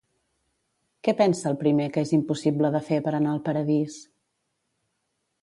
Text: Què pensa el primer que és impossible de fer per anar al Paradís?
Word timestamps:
Què 1.07 1.13
pensa 1.19 1.45
el 1.49 1.59
primer 1.63 1.85
que 1.97 2.05
és 2.07 2.13
impossible 2.17 2.73
de 2.77 2.83
fer 2.89 2.99
per 3.09 3.15
anar 3.19 3.35
al 3.35 3.45
Paradís? 3.51 4.01